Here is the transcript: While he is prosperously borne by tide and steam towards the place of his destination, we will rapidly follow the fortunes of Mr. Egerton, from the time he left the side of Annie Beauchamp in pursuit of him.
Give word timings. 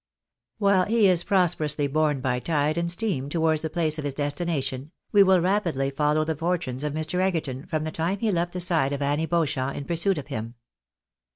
While 0.57 0.85
he 0.85 1.07
is 1.07 1.23
prosperously 1.23 1.85
borne 1.85 2.21
by 2.21 2.39
tide 2.39 2.75
and 2.75 2.89
steam 2.89 3.29
towards 3.29 3.61
the 3.61 3.69
place 3.69 3.99
of 3.99 4.03
his 4.03 4.15
destination, 4.15 4.89
we 5.11 5.21
will 5.21 5.39
rapidly 5.41 5.91
follow 5.91 6.23
the 6.23 6.35
fortunes 6.35 6.83
of 6.83 6.93
Mr. 6.93 7.19
Egerton, 7.19 7.67
from 7.67 7.83
the 7.83 7.91
time 7.91 8.17
he 8.17 8.31
left 8.31 8.53
the 8.53 8.61
side 8.61 8.93
of 8.93 9.03
Annie 9.03 9.27
Beauchamp 9.27 9.77
in 9.77 9.85
pursuit 9.85 10.17
of 10.17 10.29
him. 10.29 10.55